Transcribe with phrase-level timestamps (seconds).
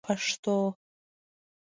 [0.05, 0.57] پښتو